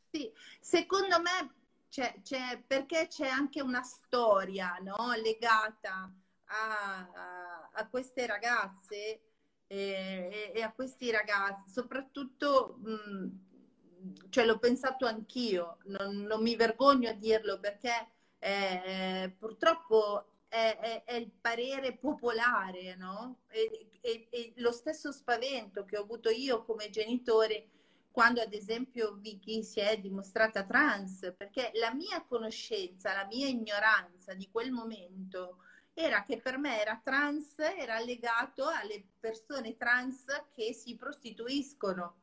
[0.09, 5.13] Sì, secondo me c'è, c'è, perché c'è anche una storia no?
[5.23, 6.13] legata
[6.45, 9.21] a, a, a, queste ragazze
[9.67, 17.09] e, e, a questi ragazzi, soprattutto, mh, cioè l'ho pensato anch'io, non, non, mi vergogno
[17.09, 23.41] a dirlo perché eh, purtroppo è, è, è, il parere popolare, no?
[23.49, 27.71] E, e, e, lo stesso spavento che ho avuto io come genitore
[28.17, 34.33] quando ad esempio Vicky si è dimostrata trans, perché la mia conoscenza, la mia ignoranza
[34.33, 35.59] di quel momento
[35.93, 40.25] era che per me era trans, era legato alle persone trans
[40.55, 42.23] che si prostituiscono.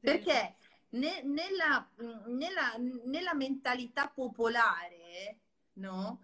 [0.00, 0.56] Perché
[0.88, 1.88] ne, nella,
[2.26, 2.74] nella,
[3.04, 5.38] nella, mentalità popolare,
[5.74, 6.20] no?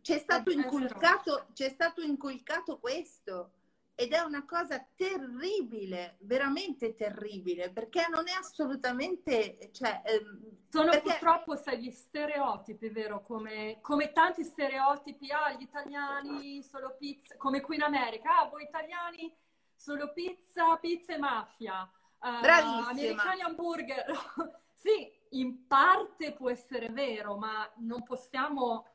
[0.00, 3.52] C'è stato, inculcato, c'è stato inculcato questo
[4.00, 9.68] ed è una cosa terribile, veramente terribile, perché non è assolutamente...
[9.72, 11.10] Cioè, ehm, Sono perché...
[11.10, 13.22] purtroppo sai, gli stereotipi, vero?
[13.22, 18.62] Come, come, tanti stereotipi, ah, gli italiani solo pizza, come qui in America, ah, voi
[18.62, 19.30] italiani
[19.74, 21.82] solo pizza, pizza e mafia,
[22.20, 24.06] uh, americani hamburger.
[24.72, 28.86] sì, in parte può essere vero, ma non possiamo,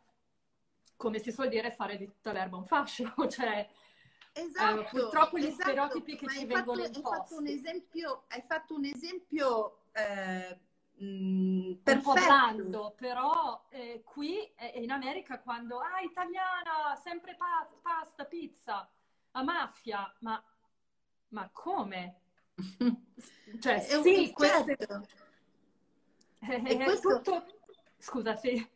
[0.96, 3.70] come si suol dire, fare di tutta l'erba un fascio, cioè
[4.36, 7.18] esatto, eh, purtroppo gli esatto, stereotipi che ci hai vengono fatto, hai imposti.
[7.18, 10.60] fatto un esempio, hai fatto un esempio eh,
[11.04, 12.94] mh, po' perfetto.
[12.98, 18.90] però eh, qui eh, in America quando, ah, italiana, sempre pa- pasta, pizza,
[19.32, 20.44] a mafia, ma,
[21.30, 22.20] ma come?
[23.60, 25.08] Cioè, È un- sì, questo è, certo.
[26.40, 27.46] è- E è questo- tutto...
[27.98, 28.68] Scusa, sì.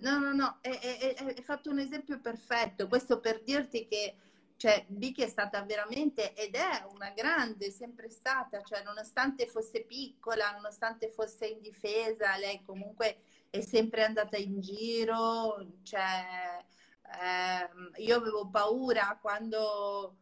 [0.00, 2.88] No, no, no, hai hai- hai fatto un esempio perfetto.
[2.88, 4.16] Questo per dirti che
[4.56, 10.52] cioè, Vicky è stata veramente ed è una grande, sempre stata, cioè, nonostante fosse piccola,
[10.52, 13.18] nonostante fosse indifesa, lei comunque
[13.50, 15.66] è sempre andata in giro.
[15.82, 16.64] Cioè,
[17.20, 20.18] ehm, io avevo paura quando,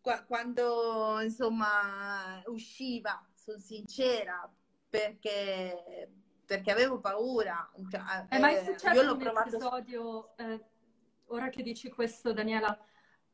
[0.00, 4.50] qua- quando insomma usciva, sono sincera,
[4.88, 6.10] perché,
[6.46, 7.70] perché avevo paura.
[7.90, 10.64] Cioè, È mai eh, successo io l'ho un provato episodio, eh,
[11.26, 12.78] ora che dici questo, Daniela,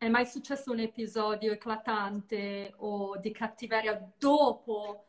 [0.00, 5.04] è mai successo un episodio eclatante o di cattiveria dopo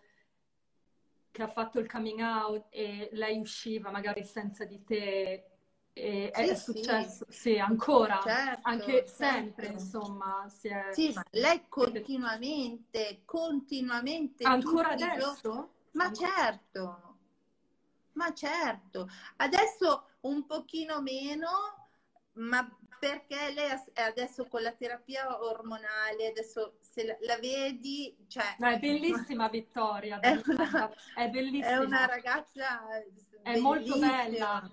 [1.32, 5.46] che ha fatto il coming out e lei usciva magari senza di te?
[5.94, 6.58] E è, Sì, è sì.
[6.64, 7.26] successo?
[7.30, 9.16] Sì, ancora, Certo, anche certo.
[9.16, 10.94] sempre, insomma, si è...
[10.94, 15.70] Sì, ma lei continuamente, continuamente, Ancora adesso?
[15.94, 17.18] Ma certo,
[18.14, 19.08] ma certo.
[19.38, 21.50] Adesso un pochino meno,
[22.34, 22.68] ma
[23.00, 28.68] perché lei as- adesso con la terapia ormonale, adesso se la, la vedi, cioè, No,
[28.70, 31.76] è bellissima Vittoria, È una- è bellissima.
[31.76, 32.82] è una ragazza
[33.42, 34.70] È molto bella,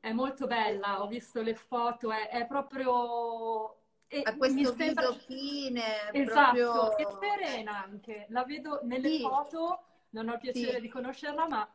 [0.00, 3.76] è molto bella, ho visto le foto, è, è proprio...
[4.08, 5.04] e Ha questo mi sembra...
[5.04, 6.96] viso fine, Esatto, proprio...
[6.96, 9.18] e serena anche, la vedo nelle Sì.
[9.18, 10.80] foto, non ho il piacere Sì.
[10.80, 11.68] di conoscerla, ma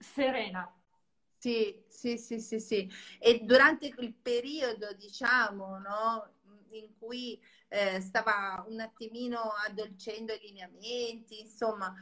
[0.00, 0.72] serena.
[1.38, 2.90] Sì, sì, sì, sì, sì.
[3.20, 6.32] E durante il periodo, diciamo, no,
[6.70, 11.94] in cui eh, stava un attimino addolcendo i lineamenti, insomma,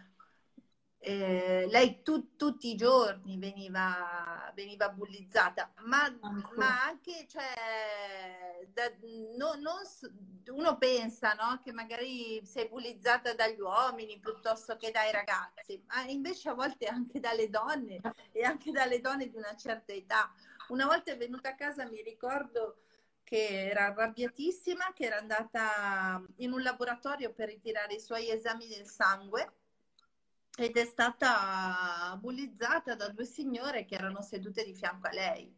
[1.06, 6.08] eh, lei tu- tutti i giorni veniva, veniva bullizzata, ma,
[6.56, 8.90] ma anche, cioè, da-
[9.36, 9.82] no- non
[10.48, 16.48] uno pensa, no, che magari sei bullizzata dagli uomini piuttosto che dai ragazzi, ma invece
[16.48, 18.00] a volte anche dalle donne
[18.32, 20.32] e anche dalle donne di una certa età.
[20.70, 22.78] Una volta è venuta a casa, mi ricordo
[23.22, 28.86] che era arrabbiatissima, che era andata in un laboratorio per ritirare i suoi esami del
[28.86, 29.52] sangue
[30.56, 35.54] ed è stata bullizzata da due signore che erano sedute di fianco a lei.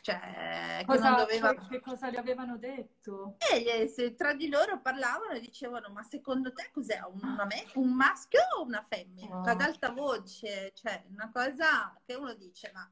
[0.00, 1.54] Cioè, Cosa, doveva...
[1.54, 3.36] che, che cosa le avevano detto?
[3.52, 7.00] E se tra di loro parlavano e dicevano: Ma secondo te cos'è?
[7.12, 9.40] Una un maschio o una femmina?
[9.40, 9.42] Oh.
[9.42, 12.90] Ad alta voce, cioè una cosa che uno dice: Ma,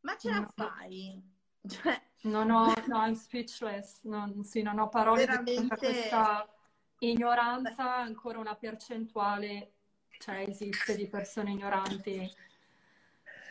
[0.00, 0.46] ma ce la No.
[0.54, 1.30] fai?
[1.66, 5.76] Cioè, Non ho, no, I'm speechless, non, sì, non ho parole Veramente.
[5.76, 6.48] questa
[6.98, 9.72] ignoranza, ancora una percentuale,
[10.22, 12.32] cioè esiste di persone ignoranti.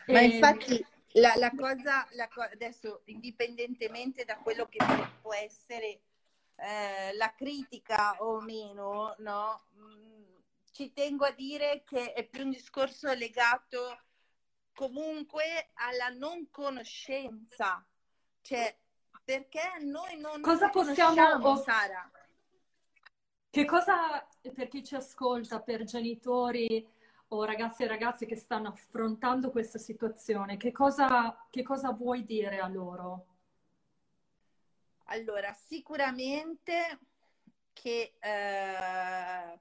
[0.06, 4.78] Ma E- infatti la, la cosa, la co- adesso indipendentemente da quello che
[5.20, 6.00] può- essere
[6.56, 9.64] eh, la critica o meno, no?
[9.76, 10.22] Mm,
[10.72, 13.98] ci tengo a dire che è più un discorso legato
[14.74, 17.84] comunque alla non conoscenza,
[18.40, 18.74] cioè
[19.24, 22.10] perché noi non, Cosa possiamo- Sara.
[23.52, 26.88] Che cosa, per chi ci ascolta, per genitori
[27.28, 32.60] o ragazzi e ragazze che stanno affrontando questa situazione, che cosa, che cosa vuoi dire
[32.60, 33.26] a loro?
[35.08, 36.98] Allora, sicuramente
[37.74, 39.60] che eh,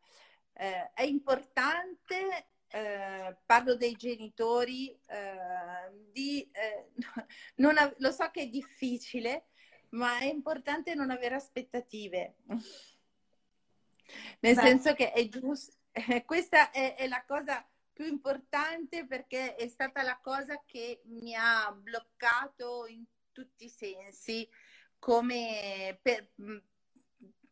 [0.54, 6.92] eh, è importante, eh, parlo dei genitori, eh, di, eh,
[7.78, 9.48] av- lo so che è difficile,
[9.90, 12.36] ma è importante non avere aspettative.
[14.39, 14.62] Nel Beh.
[14.62, 15.76] senso che è giusto,
[16.26, 21.71] questa è, è la cosa più importante perché è stata la cosa che mi ha
[21.71, 24.47] bloccato in tutti i sensi
[24.97, 26.30] come per,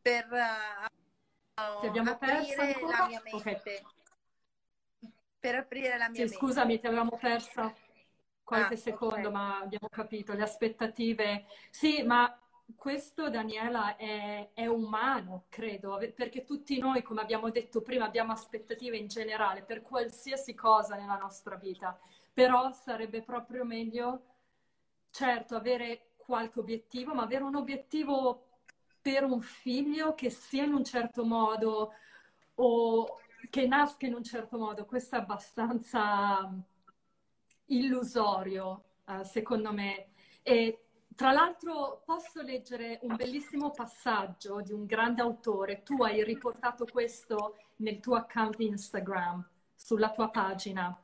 [0.02, 2.98] per uh, abbiamo aprire ancora?
[2.98, 3.82] la mia mente.
[5.40, 6.36] Per aprire la mia Sì, mente.
[6.36, 7.74] scusami, ti avevamo persa
[8.44, 9.32] qualche Ah, secondo, ok.
[9.32, 11.46] ma abbiamo capito le aspettative.
[11.70, 12.28] Sì, ma
[12.76, 18.98] questo, Daniela, è, è umano, credo, perché tutti noi, come abbiamo detto prima, abbiamo aspettative
[18.98, 21.98] in generale per qualsiasi cosa nella nostra vita.
[22.34, 24.24] Però sarebbe proprio meglio,
[25.12, 28.48] certo, avere qualche obiettivo, ma avere un obiettivo
[29.02, 31.94] per un figlio che sia in un certo modo
[32.56, 34.86] o che nasca in un certo modo.
[34.86, 36.52] Questo è abbastanza
[37.66, 40.10] illusorio, eh, secondo me.
[40.44, 40.89] E
[41.20, 45.84] tra l'altro posso leggere un bellissimo passaggio di un grande autore.
[45.84, 50.98] Tu hai riportato questo nel tuo account Instagram, sulla tua pagina.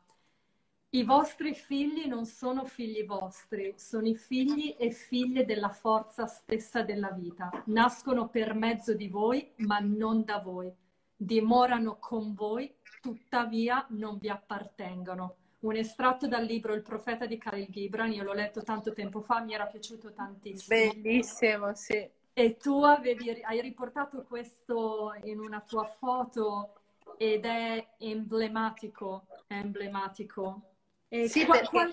[0.91, 6.82] I vostri figli non sono figli vostri, sono i figli e figlie della forza stessa
[6.82, 7.49] della vita.
[7.65, 10.73] Nascono per mezzo di voi, ma non da voi.
[11.13, 15.36] Dimorano con voi, tuttavia non vi appartengono.
[15.65, 19.41] Un estratto dal libro Il profeta di Khalil Gibran, io l'ho letto tanto tempo fa,
[19.41, 20.91] mi era piaciuto tantissimo.
[20.91, 22.08] Bellissimo, sì.
[22.34, 26.82] E tu avevi, hai riportato questo in una tua foto
[27.17, 30.75] ed è emblematico, è emblematico
[31.08, 31.91] e sì, qua, qua...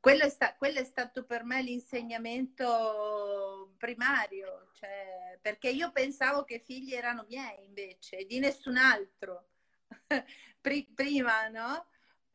[0.00, 6.54] Quello, è sta- quello, è stato per me l'insegnamento primario, cioè, perché io pensavo che
[6.54, 9.44] i figli erano miei invece, di nessun altro.
[10.94, 11.86] prima, no?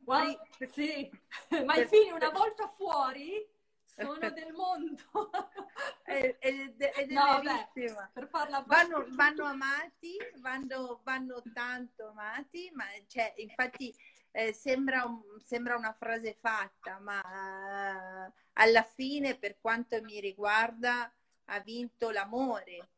[0.05, 0.39] Wow,
[0.71, 1.09] sì,
[1.65, 3.47] ma i figli una volta fuori
[3.85, 5.01] sono del mondo.
[6.05, 12.85] ed, ed, ed no, beh, per farla vanno, vanno amati, vanno, vanno tanto amati, ma
[13.07, 13.93] cioè, infatti
[14.31, 17.21] eh, sembra, un, sembra, una frase fatta, ma
[18.27, 21.11] eh, alla fine, per quanto mi riguarda,
[21.45, 22.89] ha vinto l'amore.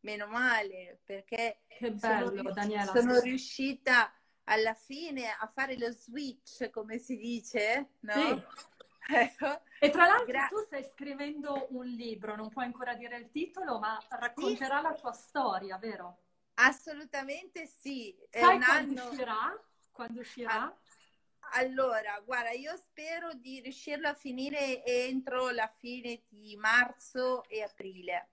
[0.00, 4.12] Meno male, perché bello, sono, Daniela, sono riuscita
[4.48, 8.12] alla fine a fare lo switch, come si dice, no?
[8.12, 8.42] Sì.
[9.08, 9.62] Ecco.
[9.78, 13.78] E tra l'altro Gra- tu stai scrivendo un libro, non puoi ancora dire il titolo,
[13.78, 14.82] ma racconterà sì.
[14.82, 16.22] la tua storia, vero?
[16.54, 18.16] Assolutamente sì.
[18.28, 19.10] Sai quando anno...
[19.10, 19.64] uscirà?
[19.92, 20.76] Quando uscirà?
[21.52, 28.30] Allora, guarda, io spero di riuscirlo a finire entro la fine di marzo e aprile.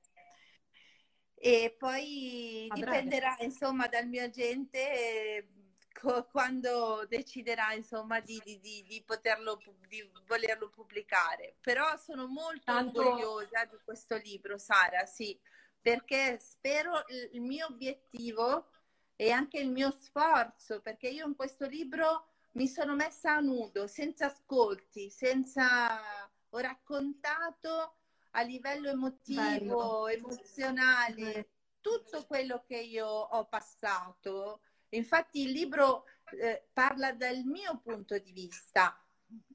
[1.35, 5.49] E poi dipenderà, insomma, dal mio agente
[5.93, 11.55] co- quando deciderà, insomma, di, di, di, di, poterlo, di volerlo pubblicare.
[11.61, 12.99] Però sono molto Tanto...
[12.99, 15.39] orgogliosa di questo libro, Sara, sì,
[15.79, 18.69] perché spero il mio obiettivo
[19.15, 23.87] e anche il mio sforzo, perché io in questo libro mi sono messa a nudo,
[23.87, 26.01] senza ascolti, senza...
[26.49, 27.95] ho raccontato
[28.31, 30.07] a livello emotivo, Bello.
[30.07, 31.49] emozionale,
[31.81, 34.61] tutto quello che io ho passato.
[34.95, 36.05] Infatti il libro
[36.39, 38.97] eh, parla dal mio punto di vista,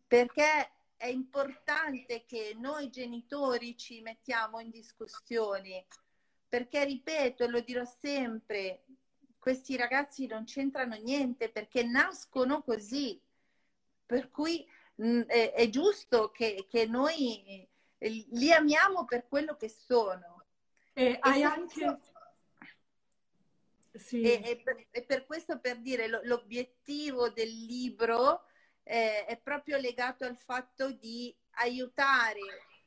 [0.06, 5.86] perché è importante che noi genitori ci mettiamo in discussione,
[6.48, 8.84] perché ripeto e lo dirò sempre,
[9.38, 13.20] questi ragazzi non c'entrano niente perché nascono così.
[14.04, 17.66] Per cui mh, mm, è, è, giusto che, che, noi
[17.98, 20.46] eh, li amiamo per quello che sono.
[20.94, 21.98] E, e hai anche...
[23.98, 24.22] Sì.
[24.22, 28.44] E, e, per, e, per, questo per dire lo, l'obiettivo del libro
[28.82, 32.40] eh, è proprio legato al fatto di aiutare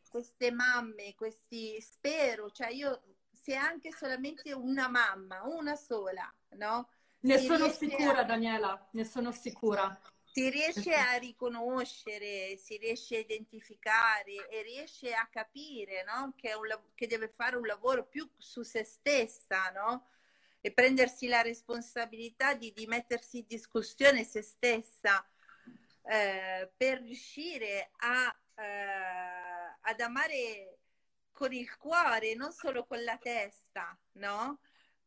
[0.09, 6.89] queste mamme, questi spero, cioè io se anche solamente una mamma, una sola, no?
[7.21, 8.23] Ne si sono sicura, a...
[8.23, 9.99] Daniela, ne sono sicura.
[10.31, 16.33] Si riesce a riconoscere, si riesce a identificare e riesce a capire no?
[16.37, 20.07] che, un, che deve fare un lavoro più su se stessa, no?
[20.61, 25.25] E prendersi la responsabilità di, di mettersi in discussione se stessa
[26.03, 30.77] eh, per riuscire a, eh, ad amare
[31.31, 34.59] con il cuore, non solo con la testa, no?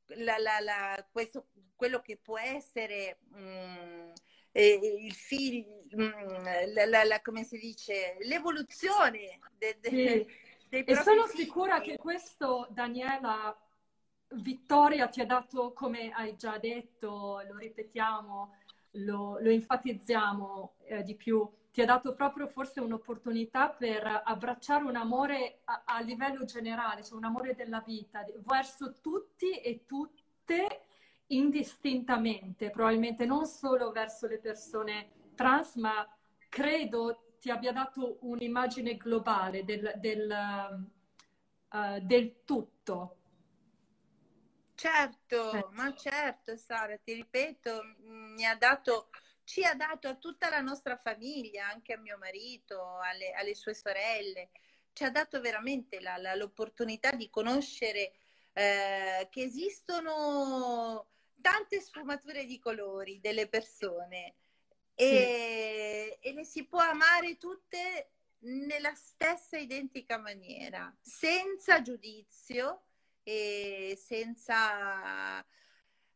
[0.08, 4.10] La, la, la, questo, quello che può essere mh, mm,
[4.52, 6.46] eh, il figlio, mm,
[6.90, 10.26] la, come si dice, l'evoluzione de, de, sì.
[10.68, 11.40] dei E sono figli.
[11.42, 13.56] sicura che questo, Daniela,
[14.36, 18.54] Vittoria ti ha dato, come hai già detto, lo ripetiamo,
[18.92, 24.96] lo, lo enfatizziamo eh, di più, ti ha dato proprio forse un'opportunità per abbracciare un
[24.96, 30.82] amore a, a livello generale, cioè un amore della vita, verso tutti e tutte
[31.28, 36.06] indistintamente, probabilmente non solo verso le persone trans, ma
[36.48, 40.86] credo ti abbia dato un'immagine globale del, del,
[41.70, 43.16] uh, del tutto.
[44.74, 45.66] Certo, eh.
[45.70, 49.08] ma certo Sara, ti ripeto, mi ha dato
[49.44, 53.74] ci ha dato a tutta la nostra famiglia, anche a mio marito, alle, alle sue
[53.74, 54.50] sorelle,
[54.92, 58.14] ci ha dato veramente la, la, l'opportunità di conoscere
[58.52, 61.08] eh, che esistono
[61.40, 64.36] tante sfumature di colori delle persone
[64.94, 66.28] e, sì.
[66.28, 68.12] e le si può amare tutte
[68.44, 72.84] nella stessa identica maniera, senza giudizio
[73.24, 75.44] e senza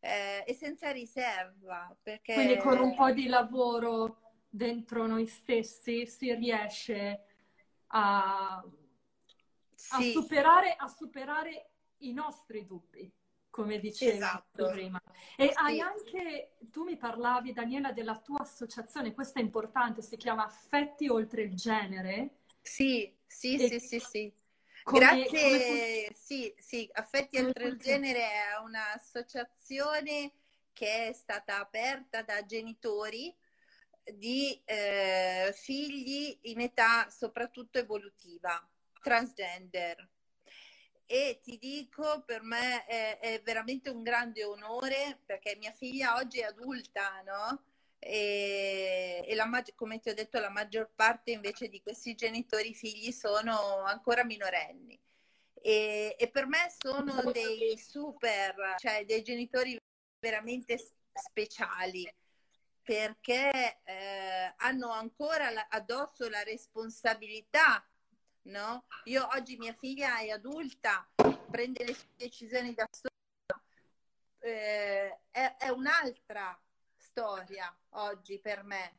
[0.01, 1.95] eh, e senza riserva.
[2.01, 2.35] Perché...
[2.35, 7.25] Quindi con un po' di lavoro dentro noi stessi si riesce
[7.89, 8.65] a,
[9.75, 9.95] sì.
[9.95, 13.13] a, superare, a superare i nostri dubbi
[13.51, 14.71] come dicevi esatto.
[14.71, 15.03] prima.
[15.37, 15.53] E sì.
[15.57, 21.09] hai anche, tu mi parlavi, Daniela, della tua associazione, questa è importante, si chiama Affetti
[21.09, 22.43] Oltre il Genere.
[22.61, 24.33] Sì, sì, e sì, sì, sì.
[24.89, 26.11] Come, Grazie, come...
[26.15, 30.33] sì, sì, Affetti Oltre il Genere è un'associazione
[30.73, 33.37] che è stata aperta da genitori
[34.03, 38.67] di eh, figli in età soprattutto evolutiva,
[39.03, 40.09] transgender
[41.05, 46.41] e ti dico, per me è, è, veramente un grande onore perché mia figlia oggi
[46.41, 47.63] è adulta, no?
[47.99, 53.13] E, e la, come ti ho detto, la maggior parte invece di questi genitori figli
[53.13, 54.99] sono ancora minorenni.
[55.61, 59.77] E, e per me sono dei super, cioè dei genitori
[60.21, 60.79] veramente
[61.13, 62.09] speciali
[62.83, 67.85] perché eh, hanno ancora la, addosso la responsabilità
[68.49, 68.85] no?
[69.05, 71.09] Io oggi mia figlia è adulta,
[71.51, 73.63] prende le sue decisioni da sola,
[74.41, 76.59] eh, è, è un'altra
[77.19, 78.97] storia oggi per me.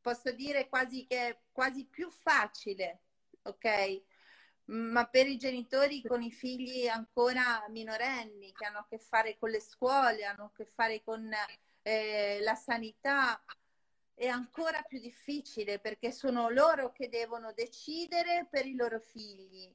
[0.00, 3.00] Posso dire quasi che è quasi più facile,
[3.42, 4.02] ok?
[4.70, 9.50] ma per i genitori con i figli ancora minorenni che hanno a che fare con
[9.50, 11.28] le scuole, hanno a che fare con
[11.82, 13.42] eh, la sanità,
[14.14, 19.68] è ancora più difficile perché sono loro che devono decidere per i loro figli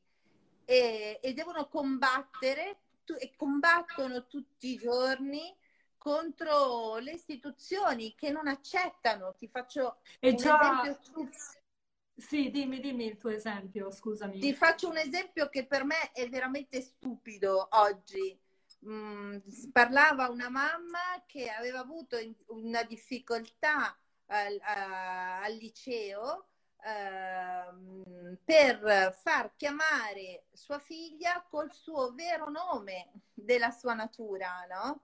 [0.64, 5.54] e, e devono combattere tu, e combattono tutti i giorni
[6.06, 9.34] contro le istituzioni che non accettano.
[9.34, 10.84] Ti faccio e un già...
[10.84, 11.30] esempio.
[12.16, 14.38] Sì, dimmi, dimmi il tuo esempio, scusami.
[14.38, 18.40] Ti faccio un esempio che per me è veramente stupido oggi.
[18.88, 19.40] Mm,
[19.72, 22.18] parlava una mamma che aveva avuto
[22.50, 23.98] una difficoltà
[24.28, 26.50] al, al liceo
[26.84, 35.02] eh, per far chiamare sua figlia col suo vero nome della sua natura, no?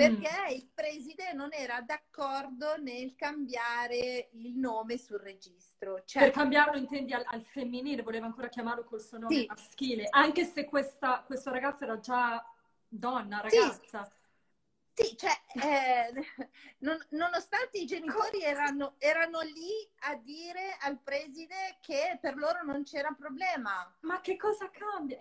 [0.00, 0.54] Perché mm.
[0.54, 6.02] il preside non era d'accordo nel cambiare il nome sul registro.
[6.04, 9.46] Cioè, per cambiarlo intendi al, al, femminile, voleva ancora chiamarlo col suo nome sì.
[9.46, 12.44] maschile, anche se questa, questo ragazzo era già
[12.88, 14.04] donna, ragazza.
[14.04, 14.18] Sì.
[14.92, 16.12] Sì, cioè, eh,
[16.78, 22.82] non, nonostante i genitori erano, erano, lì a dire al preside che per loro non
[22.84, 23.96] c'era problema.
[24.00, 25.18] Ma che cosa cambia?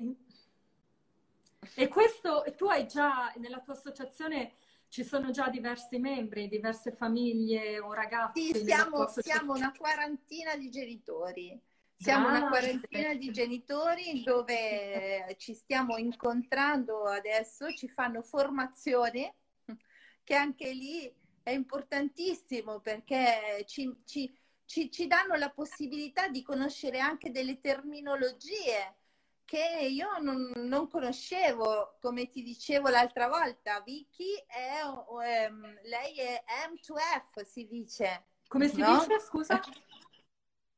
[1.76, 4.54] E questo, tu hai già, nella tua associazione
[4.90, 8.54] ci sono già diversi membri, diverse famiglie o ragazzi?
[8.54, 11.60] Sì, siamo, siamo una quarantina di genitori.
[11.96, 19.36] Siamo ah, una quarantina di genitori dove ci stiamo incontrando adesso, ci fanno formazione
[20.24, 21.14] che anche lì
[21.44, 24.34] è importantissimo perché ci, ci,
[24.64, 28.99] ci, ci danno la possibilità di conoscere anche delle terminologie
[29.50, 33.82] che io non, non, conoscevo, come ti dicevo l'altra volta.
[33.82, 38.28] Vicky è, um, lei è M2F, si dice.
[38.48, 39.00] Come si no?
[39.00, 39.60] dice, scusa?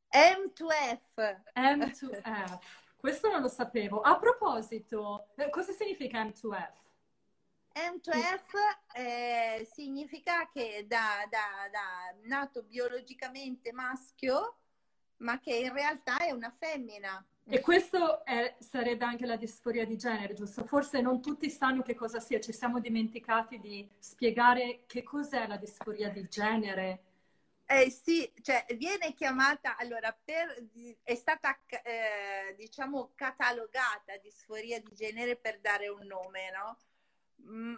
[0.09, 1.41] M2F.
[1.53, 2.59] M2F.
[2.95, 3.99] Questo non lo sapevo.
[3.99, 6.71] A proposito, eh, cosa significa M2F?
[7.73, 8.53] M2F
[8.93, 14.59] eh, significa che da, da, da, nato biologicamente maschio,
[15.17, 17.21] ma che in realtà è una femmina.
[17.43, 20.63] E questo è, sarebbe anche la disforia di genere, giusto?
[20.65, 25.57] Forse non tutti sanno che cosa sia, ci siamo dimenticati di spiegare che cos'è la
[25.57, 27.03] disforia di genere.
[27.65, 30.67] Eh sì, cioè viene chiamata, allora, per,
[31.03, 36.77] è stata eh, diciamo catalogata disforia di genere per dare un nome, no?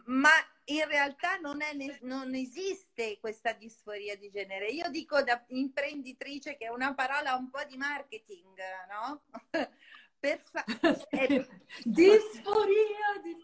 [0.06, 0.30] ma
[0.66, 4.68] in realtà non, è, non, esiste questa disforia di genere.
[4.70, 8.58] Io dico da imprenditrice che è una parola un po' di marketing,
[8.90, 9.24] no?
[10.20, 10.64] per fa-
[11.10, 11.48] è...
[11.84, 13.36] Disforia di...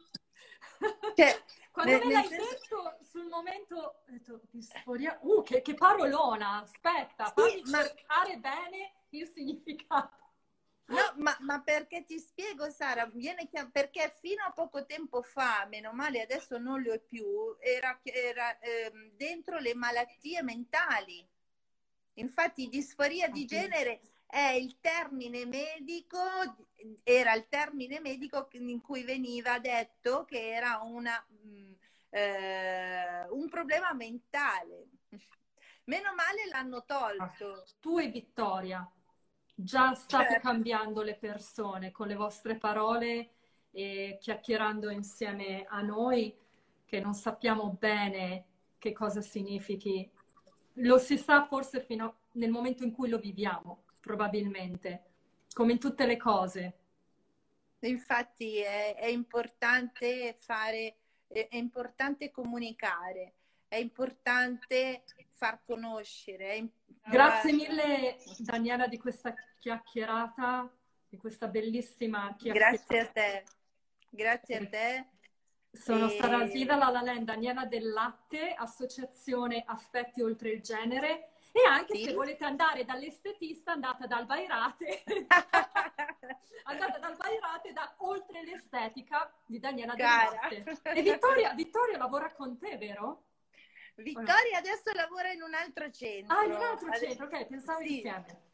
[1.16, 2.50] Cioè, Quando nel, me l'hai senso...
[2.52, 7.84] detto sul momento, ho detto disforia, uh, che, che parolona, aspetta, sì, fammi ma...
[7.84, 10.19] cercare bene il significato.
[10.90, 15.68] No, ma, ma, perché ti spiego, Sara, viene chiam- perché fino a poco tempo fa,
[15.70, 17.26] meno male adesso non lo è più,
[17.60, 21.28] era, era eh, dentro le malattie mentali.
[22.14, 26.20] Infatti, disforia di genere è il termine medico,
[27.04, 31.72] era il termine medico in cui veniva detto che era una, mm,
[32.10, 34.88] eh, un problema mentale.
[35.86, 37.64] Meno male l'hanno tolto.
[37.80, 38.92] Tu e Vittoria
[39.62, 40.48] già state certo.
[40.48, 43.32] cambiando le persone con le vostre parole
[43.72, 46.34] e chiacchierando insieme a noi
[46.86, 48.46] che non sappiamo bene
[48.78, 50.10] che cosa significhi.
[50.76, 55.04] Lo si sa forse fino nel momento in cui lo viviamo, probabilmente,
[55.54, 56.78] come in tutte le cose.
[57.82, 60.96] infatti è, è importante fare,
[61.28, 63.34] è, è importante comunicare,
[63.70, 65.04] è importante
[65.36, 66.68] far conoscere.
[67.06, 70.70] Grazie mille Daniela di questa chiacchierata,
[71.08, 72.84] di questa bellissima chiacchierata.
[72.88, 73.44] Grazie a te,
[74.10, 75.06] grazie a te.
[75.72, 76.10] Sono e...
[76.10, 82.04] stata Zida Lalalen, Daniela del Latte, Associazione Affetti Oltre il Genere e anche sì.
[82.06, 85.04] se volete andare dall'estetista andate dal Vairate,
[86.64, 90.80] andate dal Vairate da Oltre l'Estetica di Daniela del Latte.
[90.84, 93.29] E Vittoria, Vittoria lavora con te, vero?
[94.04, 96.38] Vittoria adesso lavora in un altro centro.
[96.38, 97.06] Ah, in un altro adesso...
[97.06, 97.96] centro, ok, pensavo sì.
[97.96, 98.48] insieme.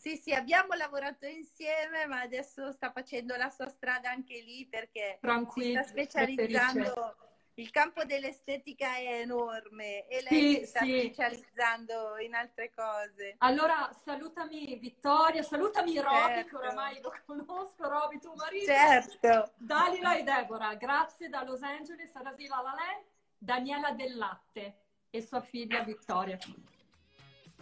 [0.00, 5.18] Sì, sì, abbiamo lavorato insieme, ma adesso sta facendo la sua strada anche lì perché
[5.52, 7.16] si sta specializzando.
[7.54, 11.00] Il campo dell'estetica è enorme e lei sì, si sta sì.
[11.00, 13.34] specializzando in altre cose.
[13.38, 16.08] Allora, salutami Vittoria, salutami certo.
[16.08, 18.64] Roby, che oramai lo conosco, Roby, tuo marito.
[18.64, 19.52] Certo.
[19.58, 23.02] Dalila e Deborah, grazie da Los Angeles, Arasila Lalè,
[23.36, 24.76] Daniela Del Latte
[25.10, 26.38] e sua figlia Vittoria.
[26.38, 26.54] Ciao,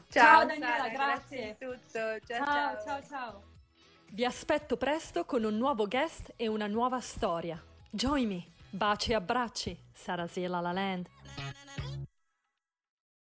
[0.09, 1.57] ciao Daniela, Sara, grazie.
[1.57, 2.27] grazie tutto.
[2.27, 3.43] Ciao, ciao, ciao, ciao.
[4.11, 7.63] Vi aspetto presto con un nuovo guest e una nuova storia.
[7.91, 8.47] Join me.
[8.71, 9.77] Baci e abbracci.
[9.93, 11.09] Sarasela La Land.